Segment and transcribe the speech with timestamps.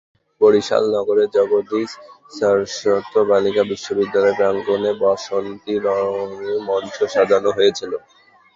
[0.41, 1.89] বরিশাল নগরের জগদীশ
[2.31, 3.63] সারস্বত বালিকা
[3.69, 7.91] বিদ্যালয় প্রাঙ্গণে বাসন্তী রঙে মঞ্চ সাজানো হয়েছিল।